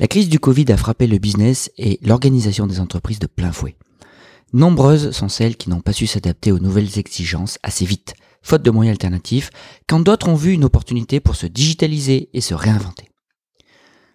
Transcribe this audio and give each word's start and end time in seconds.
La 0.00 0.06
crise 0.06 0.28
du 0.28 0.38
Covid 0.38 0.70
a 0.70 0.76
frappé 0.76 1.08
le 1.08 1.18
business 1.18 1.72
et 1.76 1.98
l'organisation 2.02 2.68
des 2.68 2.78
entreprises 2.78 3.18
de 3.18 3.26
plein 3.26 3.50
fouet. 3.50 3.74
Nombreuses 4.52 5.10
sont 5.10 5.28
celles 5.28 5.56
qui 5.56 5.70
n'ont 5.70 5.80
pas 5.80 5.92
su 5.92 6.06
s'adapter 6.06 6.52
aux 6.52 6.60
nouvelles 6.60 7.00
exigences 7.00 7.58
assez 7.64 7.84
vite, 7.84 8.14
faute 8.40 8.62
de 8.62 8.70
moyens 8.70 8.94
alternatifs, 8.94 9.50
quand 9.88 9.98
d'autres 9.98 10.28
ont 10.28 10.36
vu 10.36 10.52
une 10.52 10.64
opportunité 10.64 11.18
pour 11.18 11.34
se 11.34 11.46
digitaliser 11.46 12.30
et 12.32 12.40
se 12.40 12.54
réinventer. 12.54 13.10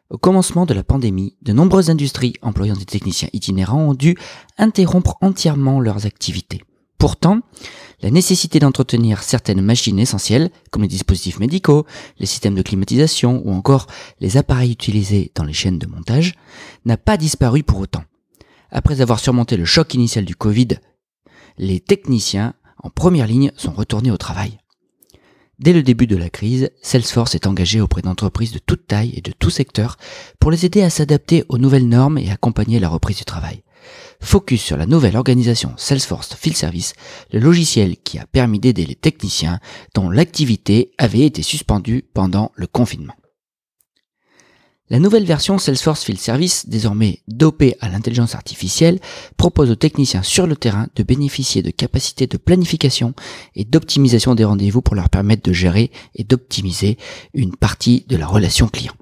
Au 0.10 0.18
commencement 0.18 0.66
de 0.66 0.74
la 0.74 0.84
pandémie, 0.84 1.36
de 1.42 1.52
nombreuses 1.52 1.90
industries 1.90 2.36
employant 2.42 2.78
des 2.78 2.86
techniciens 2.86 3.30
itinérants 3.34 3.90
ont 3.90 3.94
dû 3.94 4.16
interrompre 4.58 5.18
entièrement 5.20 5.82
leurs 5.82 6.06
activités. 6.06 6.62
Pourtant, 6.98 7.42
la 8.04 8.12
nécessité 8.12 8.60
d'entretenir 8.60 9.24
certaines 9.24 9.62
machines 9.62 9.98
essentielles, 9.98 10.52
comme 10.70 10.82
les 10.82 10.90
dispositifs 10.90 11.40
médicaux, 11.40 11.88
les 12.20 12.26
systèmes 12.26 12.54
de 12.54 12.62
climatisation 12.62 13.42
ou 13.46 13.54
encore 13.54 13.88
les 14.20 14.36
appareils 14.36 14.74
utilisés 14.74 15.32
dans 15.36 15.46
les 15.46 15.54
chaînes 15.54 15.80
de 15.80 15.88
montage, 15.88 16.36
n'a 16.84 16.98
pas 16.98 17.16
disparu 17.16 17.64
pour 17.64 17.80
autant. 17.80 18.04
Après 18.72 19.00
avoir 19.00 19.20
surmonté 19.20 19.56
le 19.56 19.64
choc 19.64 19.94
initial 19.94 20.26
du 20.26 20.36
Covid, 20.36 20.80
les 21.58 21.80
techniciens 21.80 22.56
en 22.84 22.90
première 22.90 23.28
ligne 23.28 23.54
sont 23.56 23.72
retournés 23.72 24.12
au 24.12 24.18
travail. 24.18 24.58
Dès 25.60 25.72
le 25.72 25.84
début 25.84 26.08
de 26.08 26.18
la 26.18 26.30
crise, 26.30 26.72
Salesforce 26.82 27.36
est 27.36 27.48
engagé 27.48 27.80
auprès 27.80 28.02
d'entreprises 28.02 28.52
de 28.52 28.60
toute 28.60 28.86
taille 28.86 29.14
et 29.16 29.22
de 29.22 29.32
tout 29.32 29.52
secteur 29.52 29.98
pour 30.40 30.52
les 30.52 30.66
aider 30.66 30.82
à 30.82 30.90
s'adapter 30.90 31.46
aux 31.48 31.58
nouvelles 31.58 31.88
normes 31.88 32.18
et 32.18 32.32
accompagner 32.32 32.82
la 32.82 32.90
reprise 32.90 33.18
du 33.18 33.24
travail. 33.24 33.64
Focus 34.22 34.62
sur 34.62 34.78
la 34.78 34.86
nouvelle 34.86 35.18
organisation 35.18 35.74
Salesforce 35.78 36.36
Field 36.36 36.58
Service, 36.58 36.94
le 37.32 37.40
logiciel 37.40 37.98
qui 37.98 38.20
a 38.20 38.26
permis 38.26 38.60
d'aider 38.60 38.86
les 38.86 38.96
techniciens 38.96 39.60
dont 39.96 40.10
l'activité 40.10 40.92
avait 40.98 41.26
été 41.26 41.42
suspendue 41.42 42.06
pendant 42.14 42.52
le 42.56 42.68
confinement. 42.68 43.16
La 44.90 45.00
nouvelle 45.00 45.26
version 45.26 45.58
Salesforce 45.58 46.04
Field 46.04 46.20
Service, 46.20 46.68
désormais 46.68 47.22
dopée 47.28 47.76
à 47.80 47.90
l'intelligence 47.90 48.36
artificielle, 48.36 49.00
propose 49.38 49.72
aux 49.72 49.76
techniciens 49.76 50.24
sur 50.24 50.46
le 50.46 50.56
terrain 50.56 50.88
de 50.96 51.04
bénéficier 51.04 51.62
de 51.62 51.72
capacités 51.72 52.28
de 52.28 52.38
planification 52.38 53.14
et 53.56 53.64
d'optimisation 53.64 54.36
des 54.36 54.44
rendez-vous 54.44 54.82
pour 54.82 54.96
leur 54.96 55.10
permettre 55.10 55.42
de 55.50 55.54
gérer 55.54 55.90
et 56.16 56.24
d'optimiser 56.24 56.98
une 57.34 57.56
partie 57.56 58.06
de 58.08 58.18
la 58.18 58.28
relation 58.28 58.68
client. 58.68 58.94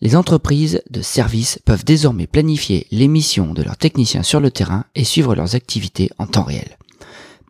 Les 0.00 0.14
entreprises 0.14 0.80
de 0.90 1.02
services 1.02 1.58
peuvent 1.64 1.84
désormais 1.84 2.28
planifier 2.28 2.86
les 2.92 3.08
missions 3.08 3.52
de 3.52 3.62
leurs 3.62 3.76
techniciens 3.76 4.22
sur 4.22 4.38
le 4.38 4.50
terrain 4.50 4.84
et 4.94 5.02
suivre 5.04 5.34
leurs 5.34 5.56
activités 5.56 6.10
en 6.18 6.26
temps 6.26 6.44
réel. 6.44 6.78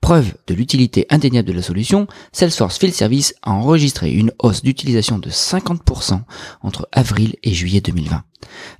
Preuve 0.00 0.34
de 0.46 0.54
l'utilité 0.54 1.06
indéniable 1.10 1.48
de 1.48 1.52
la 1.52 1.62
solution, 1.62 2.06
Salesforce 2.32 2.78
Field 2.78 2.94
Service 2.94 3.34
a 3.42 3.50
enregistré 3.50 4.12
une 4.12 4.32
hausse 4.38 4.62
d'utilisation 4.62 5.18
de 5.18 5.28
50% 5.28 6.22
entre 6.62 6.88
avril 6.92 7.36
et 7.42 7.52
juillet 7.52 7.80
2020. 7.80 8.22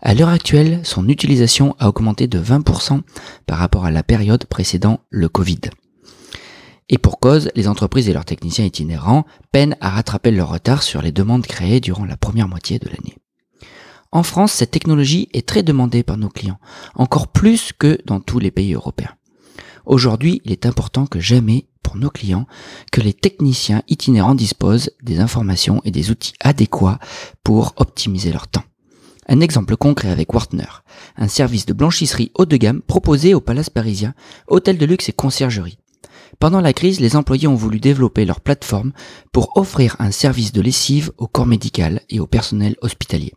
À 0.01 0.15
l'heure 0.15 0.29
actuelle, 0.29 0.81
son 0.85 1.09
utilisation 1.09 1.75
a 1.79 1.89
augmenté 1.89 2.27
de 2.27 2.41
20% 2.41 3.03
par 3.47 3.59
rapport 3.59 3.85
à 3.85 3.91
la 3.91 4.03
période 4.03 4.47
précédant 4.47 5.01
le 5.11 5.29
Covid. 5.29 5.61
Et 6.89 6.97
pour 6.97 7.19
cause, 7.19 7.51
les 7.55 7.69
entreprises 7.69 8.09
et 8.09 8.15
leurs 8.15 8.25
techniciens 8.25 8.65
itinérants 8.65 9.27
peinent 9.53 9.77
à 9.81 9.91
rattraper 9.91 10.31
leur 10.31 10.49
retard 10.49 10.83
sur 10.83 11.03
les 11.03 11.13
demandes 11.13 11.47
créées 11.47 11.81
durant 11.81 12.07
la 12.07 12.17
première 12.17 12.49
moitié 12.49 12.79
de 12.79 12.89
l'année. 12.89 13.17
En 14.11 14.23
France, 14.23 14.53
cette 14.53 14.71
technologie 14.71 15.29
est 15.35 15.47
très 15.47 15.63
demandée 15.63 16.03
par 16.03 16.17
nos 16.17 16.31
clients, 16.31 16.59
encore 16.95 17.29
plus 17.29 17.73
que 17.79 17.99
dans 18.07 18.21
tous 18.21 18.39
les 18.39 18.51
pays 18.51 18.73
européens. 18.73 19.15
Aujourd'hui, 19.85 20.41
il 20.45 20.53
est 20.53 20.65
important 20.65 21.07
que 21.07 21.21
jamais 21.21 21.67
pour 21.83 21.97
nos 21.97 22.11
clients 22.11 22.47
que 22.91 23.03
les 23.03 23.13
techniciens 23.13 23.83
itinérants 23.89 24.35
disposent 24.35 24.91
des 25.03 25.21
informations 25.21 25.83
et 25.85 25.91
des 25.91 26.11
outils 26.11 26.35
adéquats 26.41 26.99
pour 27.45 27.75
optimiser 27.77 28.33
leur 28.33 28.49
temps. 28.49 28.65
Un 29.27 29.41
exemple 29.41 29.77
concret 29.77 30.11
avec 30.11 30.33
Wartner, 30.33 30.83
un 31.17 31.29
service 31.29 31.67
de 31.67 31.75
blanchisserie 31.75 32.33
haut 32.35 32.47
de 32.47 32.57
gamme 32.57 32.81
proposé 32.81 33.35
au 33.35 33.41
Palace 33.43 33.69
parisien, 33.69 34.15
hôtel 34.47 34.79
de 34.79 34.87
luxe 34.87 35.11
et 35.11 35.13
conciergerie. 35.13 35.79
Pendant 36.39 36.63
la 36.63 36.73
crise, 36.73 37.01
les 37.01 37.15
employés 37.15 37.49
ont 37.49 37.55
voulu 37.55 37.79
développer 37.79 38.25
leur 38.25 38.41
plateforme 38.41 38.93
pour 39.33 39.55
offrir 39.57 39.97
un 39.99 40.13
service 40.13 40.53
de 40.53 40.63
lessive 40.63 41.13
au 41.19 41.27
corps 41.27 41.47
médical 41.47 42.01
et 42.09 42.21
au 42.21 42.27
personnel 42.27 42.77
hospitalier. 42.81 43.35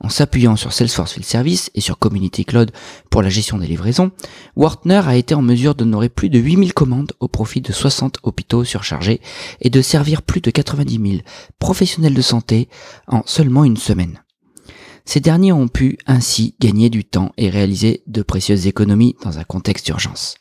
En 0.00 0.08
s'appuyant 0.08 0.56
sur 0.56 0.72
Salesforce 0.72 1.12
Field 1.12 1.26
Service 1.26 1.70
et 1.74 1.80
sur 1.80 1.98
Community 1.98 2.44
Cloud 2.44 2.70
pour 3.10 3.22
la 3.22 3.28
gestion 3.28 3.58
des 3.58 3.66
livraisons, 3.66 4.10
Wartner 4.54 5.02
a 5.06 5.16
été 5.16 5.34
en 5.34 5.42
mesure 5.42 5.74
d'honorer 5.74 6.08
plus 6.08 6.28
de 6.28 6.38
8000 6.38 6.74
commandes 6.74 7.12
au 7.20 7.28
profit 7.28 7.60
de 7.62 7.72
60 7.72 8.18
hôpitaux 8.22 8.64
surchargés 8.64 9.20
et 9.60 9.70
de 9.70 9.80
servir 9.80 10.22
plus 10.22 10.40
de 10.40 10.50
90 10.50 11.10
000 11.10 11.22
professionnels 11.58 12.14
de 12.14 12.22
santé 12.22 12.68
en 13.06 13.22
seulement 13.26 13.64
une 13.64 13.78
semaine. 13.78 14.22
Ces 15.06 15.20
derniers 15.20 15.52
ont 15.52 15.68
pu 15.68 15.98
ainsi 16.06 16.56
gagner 16.60 16.90
du 16.90 17.04
temps 17.04 17.32
et 17.38 17.48
réaliser 17.48 18.02
de 18.06 18.22
précieuses 18.22 18.66
économies 18.66 19.16
dans 19.22 19.38
un 19.38 19.44
contexte 19.44 19.86
d'urgence. 19.86 20.36